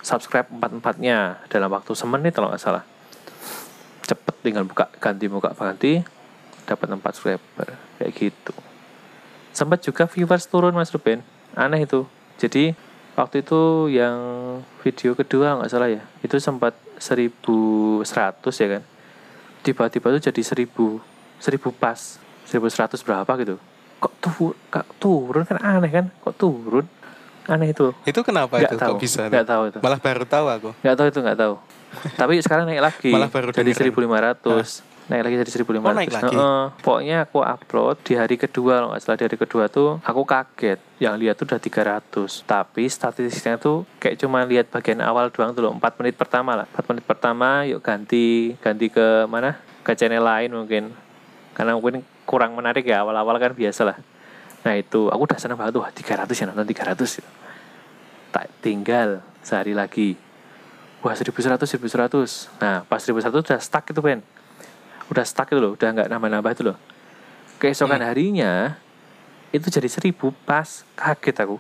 [0.02, 2.84] subscribe empat empatnya dalam waktu semenit kalau nggak salah.
[4.06, 6.02] Cepet tinggal buka ganti buka ganti
[6.66, 8.54] dapat empat subscriber kayak gitu.
[9.54, 11.22] Sempat juga viewers turun mas Ruben.
[11.54, 12.10] Aneh itu.
[12.42, 12.74] Jadi
[13.14, 14.18] waktu itu yang
[14.82, 18.06] video kedua nggak salah ya itu sempat 1100
[18.62, 18.84] ya kan?
[19.66, 20.70] Tiba-tiba tuh jadi 1000
[21.42, 22.00] 1000 pas
[22.46, 23.56] 1100 berapa gitu.
[23.98, 25.58] Kok tuh kok turun kan?
[25.58, 26.06] Aneh kan?
[26.22, 26.86] Kok turun?
[27.50, 27.90] Aneh itu.
[28.06, 28.78] Itu kenapa nggak itu?
[28.78, 28.94] Tahu.
[28.94, 29.22] kok bisa?
[29.26, 29.80] nggak tahu itu.
[29.82, 30.70] Malah baru tahu aku.
[30.86, 31.54] nggak tahu itu nggak tahu.
[32.16, 33.10] Tapi sekarang naik lagi.
[33.10, 33.94] Malah baru jadi dengerin.
[33.98, 36.36] 1500 naik lagi jadi 1500 Oh, naik lagi?
[36.40, 36.64] Heeh.
[36.80, 39.20] pokoknya aku upload di hari kedua nggak salah.
[39.20, 40.80] Di hari kedua tuh aku kaget.
[41.04, 45.68] Yang lihat tuh udah 300 tapi statistiknya tuh kayak cuma lihat bagian awal doang tuh
[45.68, 45.76] loh.
[45.76, 46.66] 4 menit pertama lah.
[46.72, 49.60] 4 menit pertama yuk ganti ganti ke mana?
[49.84, 50.96] Ke channel lain mungkin.
[51.52, 53.04] Karena mungkin kurang menarik ya.
[53.04, 53.98] Awal-awal kan biasa lah.
[54.64, 55.12] Nah itu.
[55.12, 55.84] Aku udah seneng banget tuh.
[55.84, 57.30] Wah, 300 ya nonton 300 gitu.
[58.32, 60.16] tak tinggal sehari lagi.
[61.02, 64.22] Wah 1100 1100 nah pas 1100 udah stuck itu Ben
[65.12, 66.78] udah stuck itu loh udah nggak nambah-nambah itu loh.
[67.60, 68.80] Keesokan harinya
[69.52, 70.16] itu jadi 1000
[70.48, 71.60] pas kaget aku.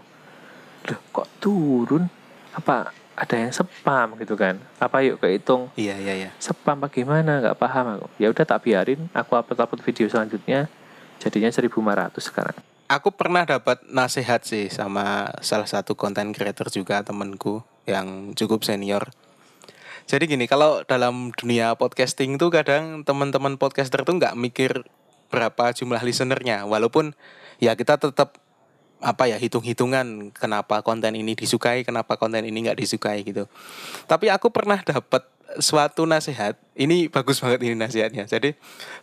[0.87, 2.07] Loh kok turun?
[2.55, 4.57] Apa ada yang spam gitu kan?
[4.79, 5.69] Apa yuk kehitung?
[5.75, 6.29] Iya, iya, iya.
[6.39, 7.43] spam apa gimana?
[7.43, 8.07] Nggak paham aku.
[8.17, 10.71] Ya udah tak biarin aku upload upload video selanjutnya
[11.21, 12.57] jadinya 1500 sekarang.
[12.91, 19.11] Aku pernah dapat nasihat sih sama salah satu konten creator juga temenku yang cukup senior.
[20.11, 24.83] Jadi gini, kalau dalam dunia podcasting tuh kadang teman-teman podcaster tuh nggak mikir
[25.31, 27.15] berapa jumlah listenernya, walaupun
[27.63, 28.35] ya kita tetap
[28.99, 33.47] apa ya hitung-hitungan kenapa konten ini disukai, kenapa konten ini nggak disukai gitu.
[34.03, 35.23] Tapi aku pernah dapat
[35.63, 38.27] suatu nasihat, ini bagus banget ini nasihatnya.
[38.27, 38.51] Jadi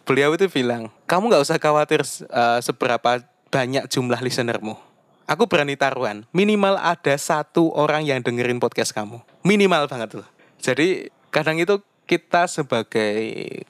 [0.04, 4.76] beliau itu bilang, kamu nggak usah khawatir eh, seberapa banyak jumlah listenermu.
[5.24, 9.24] Aku berani taruhan, minimal ada satu orang yang dengerin podcast kamu.
[9.40, 10.28] Minimal banget loh.
[10.58, 13.20] Jadi kadang itu kita sebagai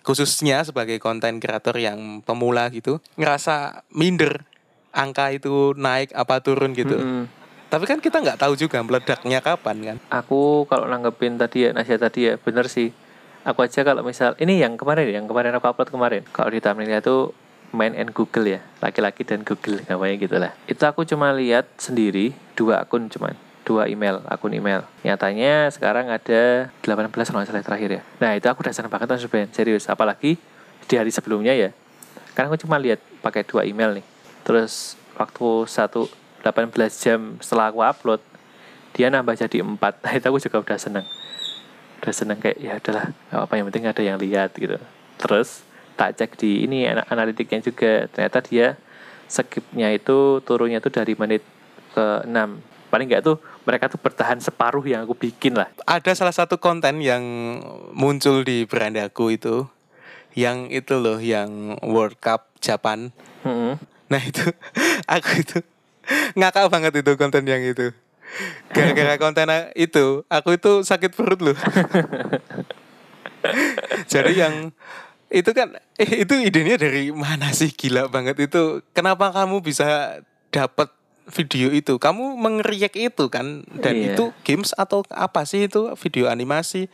[0.07, 4.47] khususnya sebagai konten kreator yang pemula gitu ngerasa minder
[4.95, 6.95] angka itu naik apa turun gitu.
[6.95, 7.25] Mm-mm.
[7.69, 9.97] Tapi kan kita nggak tahu juga meledaknya kapan kan.
[10.09, 12.95] aku kalau nanggepin tadi ya nasihat tadi ya bener sih
[13.45, 16.61] aku aja kalau misal ini yang kemarin ya, yang kemarin aku upload kemarin kalau di
[16.65, 17.37] thumbnailnya tuh
[17.73, 22.33] main and Google ya laki-laki dan Google namanya gitu lah itu aku cuma lihat sendiri
[22.57, 23.37] dua akun cuman
[23.69, 24.89] dua email akun email.
[25.05, 28.03] Nyatanya sekarang ada 18 kalau nggak salah terakhir ya.
[28.17, 30.41] Nah itu aku udah seneng banget Mas Ruben serius apalagi
[30.89, 31.77] di hari sebelumnya ya.
[32.33, 34.07] Kan aku cuma lihat pakai dua email nih.
[34.49, 36.09] Terus waktu satu
[36.41, 38.25] 18 jam setelah aku upload
[38.97, 40.01] dia nambah jadi empat.
[40.01, 41.05] Nah, itu aku juga udah seneng.
[42.01, 44.81] Udah seneng kayak ya udahlah nggak apa yang penting ada yang lihat gitu.
[45.21, 45.61] Terus
[46.01, 48.09] tak cek di ini ana- analitiknya juga.
[48.09, 48.81] Ternyata dia
[49.29, 51.45] skipnya itu turunnya tuh dari menit
[51.93, 52.33] ke 6
[52.89, 53.37] paling nggak tuh
[53.69, 57.21] mereka tuh bertahan separuh yang aku bikin lah Ada salah satu konten yang
[57.93, 59.69] muncul di berandaku itu
[60.33, 63.11] yang itu loh yang World Cup Japan.
[63.43, 63.75] Mm-mm.
[64.09, 64.47] Nah itu
[65.19, 65.59] aku itu
[66.39, 67.91] ngakak banget itu konten yang itu.
[68.71, 71.59] Gara-gara konten itu aku itu sakit perut loh.
[74.13, 74.71] Jadi yang
[75.29, 78.81] itu kan eh, itu idenya dari mana sih gila banget itu.
[78.95, 80.89] Kenapa kamu bisa dapat
[81.29, 81.97] video itu?
[81.97, 84.13] Kamu mengeriak itu kan dan Iya.
[84.13, 86.89] itu games atau apa sih itu video animasi?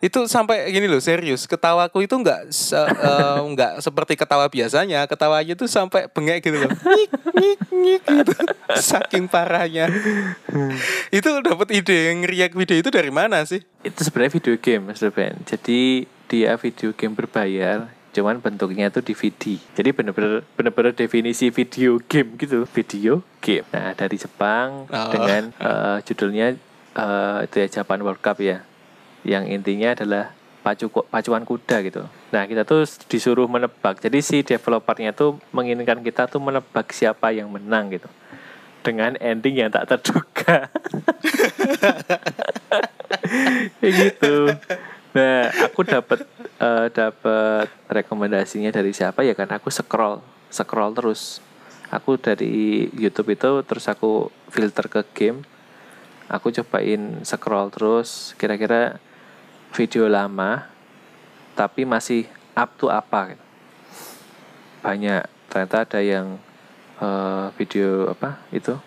[0.00, 2.88] Itu sampai gini loh serius ketawaku itu nggak se-
[3.52, 8.32] nggak seperti ketawa biasanya ketawanya itu sampai bengek gitu loh Nyik, nyik, nyik gitu.
[8.80, 9.92] saking parahnya
[11.10, 15.04] itu dapat ide yang ngeriak video itu dari mana sih itu sebenarnya video game Mas
[15.04, 15.80] Ruben jadi
[16.26, 22.66] dia video game berbayar cuman bentuknya tuh DVD jadi bener-bener bener-bener definisi video game gitu.
[22.66, 23.62] Video game.
[23.70, 25.10] Nah dari Jepang Oh.
[25.14, 26.58] dengan eh, judulnya
[26.92, 28.66] eh, itu ya Japan World Cup ya.
[29.22, 32.02] Yang intinya adalah pacu pacuan kuda gitu.
[32.32, 34.02] Nah kita tuh disuruh menebak.
[34.02, 38.10] Jadi si developernya tuh menginginkan kita tuh menebak siapa yang menang gitu.
[38.80, 40.68] Dengan ending yang tak terduga.
[43.80, 44.34] Kayak gitu.
[45.16, 46.24] Nah aku dapat
[46.60, 49.32] eh, dapat rekomendasinya dari siapa ya?
[49.32, 50.20] Kan aku scroll
[50.52, 51.40] scroll terus.
[51.90, 55.42] Aku dari YouTube itu terus aku filter ke game.
[56.30, 58.36] Aku cobain scroll terus.
[58.38, 59.00] Kira-kira
[59.74, 60.70] video lama
[61.58, 63.34] tapi masih up to apa?
[63.34, 63.44] Gitu.
[64.80, 65.24] banyak.
[65.50, 66.38] Ternyata ada yang
[67.02, 68.78] eh, video apa itu?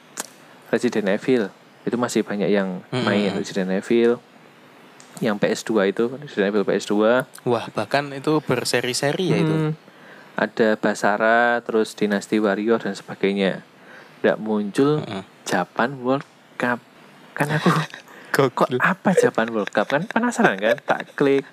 [0.72, 1.52] Resident Evil.
[1.84, 3.44] Itu masih banyak yang main Mm-mm.
[3.44, 4.24] Resident Evil
[5.24, 6.94] yang PS2 itu Resident Evil PS2
[7.48, 9.56] wah bahkan itu berseri-seri ya itu.
[9.56, 9.74] Hmm,
[10.36, 13.62] ada Basara terus Dinasti Warrior dan sebagainya.
[14.20, 15.24] Tidak muncul Mm-mm.
[15.48, 16.28] Japan World
[16.60, 16.80] Cup.
[17.34, 17.70] Kan aku
[18.34, 19.88] kok apa Japan World Cup?
[19.88, 20.78] Kan penasaran kan?
[20.84, 21.46] Tak klik.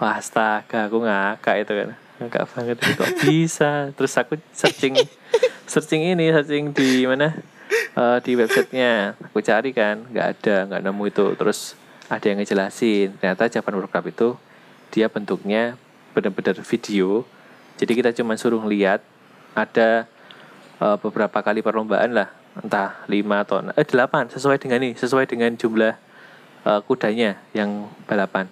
[0.00, 1.88] Wah astaga aku ngakak itu kan.
[2.22, 3.72] Ngakak banget itu kok bisa?
[3.92, 4.94] Terus aku searching
[5.70, 7.36] searching ini searching di mana?
[7.94, 9.18] Eh, di websitenya.
[9.30, 11.26] Aku cari kan nggak ada nggak nemu itu.
[11.38, 14.28] Terus ada yang ngejelasin ternyata Japan World Cup itu
[14.88, 15.74] dia bentuknya
[16.12, 17.24] benar-benar video.
[17.74, 19.02] Jadi kita cuma suruh lihat
[19.52, 20.06] ada
[20.78, 22.28] eh, beberapa kali perlombaan lah.
[22.54, 25.94] Entah lima atau enam- eh delapan sesuai dengan nih sesuai dengan jumlah
[26.64, 28.46] eh, kudanya yang balapan.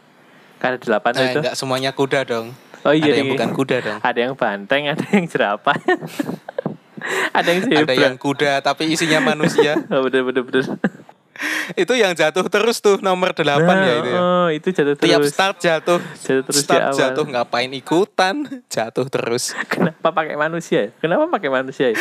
[0.59, 1.41] Kan ada delapan tuh Nah, itu?
[1.43, 2.51] nggak semuanya kuda dong.
[2.83, 3.99] Oh iya ada yang bukan kuda dong.
[4.01, 5.77] Ada yang banteng ada yang jerapah.
[7.35, 9.75] Ada yang zebra ada yang kuda tapi isinya manusia.
[9.91, 10.65] Oh, bener bener bener
[11.83, 14.21] itu yang jatuh terus tuh nomor 8 ya itu ya.
[14.21, 15.09] oh itu jatuh terus.
[15.09, 16.01] tiap start jatuh.
[16.21, 18.45] Jatuh terus start jatuh ngapain ikutan?
[18.73, 19.57] Jatuh terus.
[19.69, 20.91] Kenapa pakai manusia ya?
[21.01, 21.99] kenapa pakai manusia ya?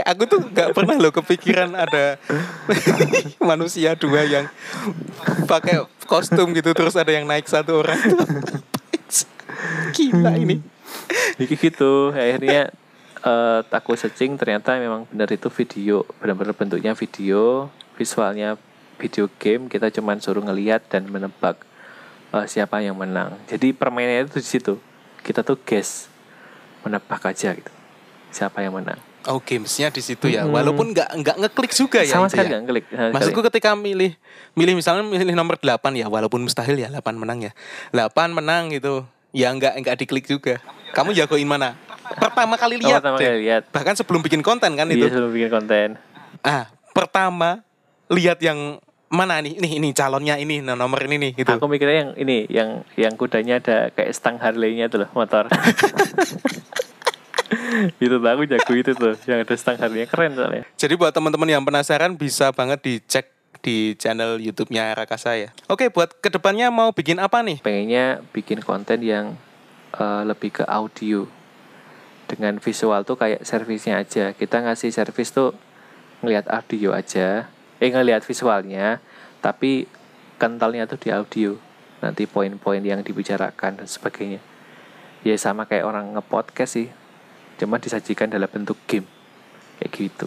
[0.14, 2.18] Aku tuh nggak pernah loh kepikiran ada
[3.42, 4.46] manusia dua yang
[5.50, 7.98] pakai kostum gitu terus ada yang naik satu orang.
[9.94, 10.62] Gila ini.
[11.38, 12.70] Jadi gitu akhirnya
[13.24, 18.60] eh aku searching ternyata memang benar itu video benar-benar bentuknya video visualnya
[19.00, 21.56] video game kita cuman suruh ngelihat dan menebak
[22.30, 24.74] eh, siapa yang menang jadi permainannya itu di situ
[25.24, 26.12] kita tuh guess
[26.84, 27.72] menebak aja gitu
[28.28, 30.52] siapa yang menang oh gamesnya di situ ya Hmm.
[30.52, 32.60] walaupun nggak nggak ngeklik juga ya sama itu sekali ya?
[32.60, 34.12] nggak klik sama Maksudku ketika milih
[34.52, 37.52] milih misalnya milih nomor 8 ya walaupun mustahil ya 8 menang ya.
[37.96, 39.08] 8 menang gitu.
[39.32, 40.60] Ya enggak enggak diklik juga.
[40.92, 41.74] Kamu jagoin mana?
[42.06, 43.00] Pertama kali lihat.
[43.00, 45.06] pertama kali lihat Bahkan sebelum bikin konten kan iya itu.
[45.08, 45.88] sebelum bikin konten
[46.40, 47.64] Ah, pertama
[48.06, 49.56] lihat yang mana nih?
[49.56, 51.50] Ini ini calonnya ini nah, nomor ini nih gitu.
[51.50, 55.46] aku mikirnya yang ini yang yang kudanya ada kayak stang Harley-nya tuh loh motor
[57.96, 61.48] itu tuh aku jago itu tuh yang ada stang Harley-nya keren soalnya Jadi buat teman-teman
[61.48, 65.48] yang penasaran bisa banget dicek di channel YouTube-nya Rakasa ya.
[65.66, 67.60] Oke, buat ke depannya mau bikin apa nih?
[67.60, 69.40] pengennya bikin konten yang
[69.94, 71.24] eh, lebih ke audio
[72.24, 74.32] dengan visual tuh kayak servisnya aja.
[74.32, 75.52] Kita ngasih servis tuh
[76.24, 77.48] ngelihat audio aja.
[77.80, 79.00] Eh ngelihat visualnya
[79.44, 79.84] tapi
[80.40, 81.56] kentalnya tuh di audio.
[82.00, 84.40] Nanti poin-poin yang dibicarakan dan sebagainya.
[85.24, 86.88] Ya sama kayak orang ngepodcast sih.
[87.56, 89.08] Cuma disajikan dalam bentuk game.
[89.80, 90.26] Kayak gitu.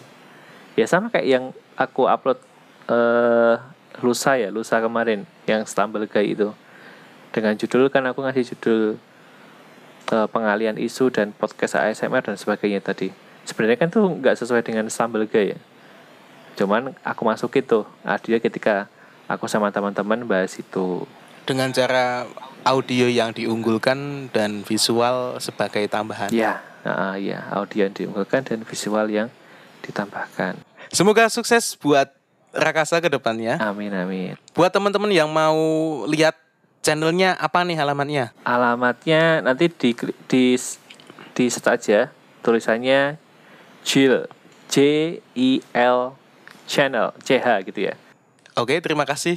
[0.73, 1.45] Ya sama kayak yang
[1.77, 2.41] aku upload
[2.89, 3.57] eh
[4.01, 5.25] lusa ya lusa kemarin.
[5.45, 6.53] Yang stumble guy itu.
[7.29, 8.97] Dengan judul kan aku ngasih judul
[10.11, 13.11] eh, pengalian isu dan podcast ASMR dan sebagainya tadi.
[13.47, 15.59] Sebenarnya kan tuh nggak sesuai dengan stumble guy ya
[16.57, 17.85] cuman aku masuk itu
[18.25, 18.89] dia ketika
[19.29, 21.05] aku sama teman-teman bahas itu.
[21.45, 22.27] Dengan cara
[22.65, 26.33] audio yang diunggulkan dan visual sebagai tambahan.
[26.33, 29.29] ya ah, ya audio yang diunggulkan dan visual yang
[29.85, 30.59] ditambahkan.
[30.89, 32.11] Semoga sukses buat
[32.57, 33.61] Rakasa ke depannya.
[33.61, 34.33] amin amin.
[34.57, 35.53] Buat teman-teman yang mau
[36.09, 36.33] lihat
[36.87, 38.31] channelnya apa nih halamannya?
[38.47, 39.91] alamatnya nanti di
[40.31, 40.55] di
[41.35, 42.07] di set aja.
[42.39, 43.19] Tulisannya
[43.83, 44.23] Jill
[44.71, 44.75] J
[45.35, 46.15] I L
[46.63, 47.99] channel C H gitu ya.
[48.55, 49.35] Oke, terima kasih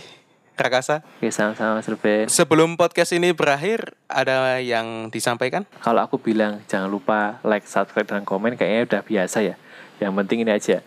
[0.55, 1.03] Rakasa.
[1.19, 2.31] oke sama-sama Mas Ruben.
[2.31, 5.67] Sebelum podcast ini berakhir, ada yang disampaikan?
[5.83, 8.55] kalau aku bilang jangan lupa like subscribe dan komen.
[8.55, 9.55] Kayaknya udah biasa ya.
[9.99, 10.79] Yang penting ini aja.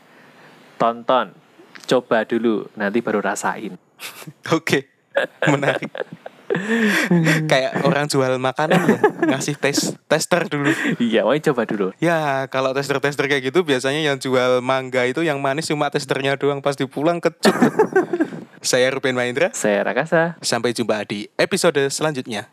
[0.80, 1.36] Tonton.
[1.84, 2.71] Coba dulu.
[2.80, 3.76] Nanti baru rasain.
[4.56, 4.88] Oke,
[5.43, 5.91] menarik.
[7.51, 8.99] Kayak orang jual makanan ya,
[9.36, 10.69] ngasih tes tester dulu.
[11.01, 15.41] iya mau coba dulu Ya, kalau tester-tester kayak gitu biasanya yang jual mangga itu yang
[15.41, 17.53] manis cuma testernya doang pas dipulang kecut.
[18.63, 22.47] Saya Ruben Mahendra, saya Rakasa sampai jumpa di episode selanjutnya.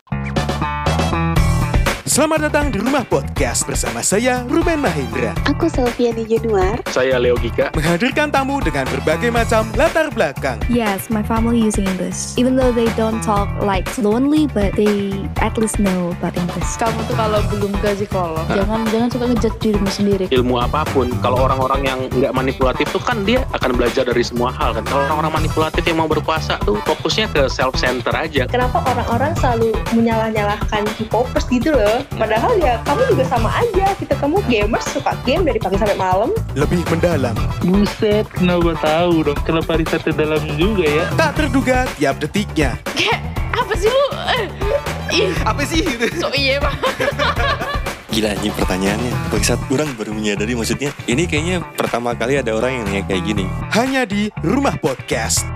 [2.11, 6.83] Selamat datang di Rumah Podcast bersama saya Ruben Mahendra Aku Selviani Januar.
[6.91, 7.71] Saya Leo Gika.
[7.71, 10.59] menghadirkan tamu dengan berbagai macam latar belakang.
[10.67, 12.35] Yes, my family using English.
[12.35, 16.67] Even though they don't talk like fluently, but they at least know about English.
[16.75, 20.25] Kamu tuh kalau belum ke psikolog, jangan jangan suka ngejudge dirimu sendiri.
[20.35, 24.51] Ilmu apa pun, kalau orang-orang yang nggak manipulatif tuh kan dia akan belajar dari semua
[24.51, 24.83] hal kan.
[24.83, 28.51] Kalau orang-orang manipulatif yang mau berkuasa tuh fokusnya ke self center aja.
[28.51, 32.00] Kenapa orang-orang selalu menyalah-nyalahkan K-popers gitu loh?
[32.11, 33.93] Padahal ya kamu juga sama aja.
[33.95, 36.29] Kita kamu gamers suka game dari pagi sampai malam.
[36.53, 39.39] Lebih mendalam, Buset, kenapa tahu dong?
[39.41, 41.05] Kenapa risetnya dalam juga ya?
[41.13, 42.75] tak terduga tiap detiknya.
[43.51, 44.05] Apa sih lu?
[44.31, 44.45] Eh,
[45.11, 45.83] Ih, Apa sih?
[46.15, 46.75] so iya mah.
[48.11, 49.13] Gila anjing pertanyaannya.
[49.31, 50.91] Bangsat orang baru menyadari maksudnya.
[51.03, 53.45] Ini kayaknya pertama kali ada orang yang nanya kayak gini.
[53.71, 55.47] Hanya di Rumah Podcast.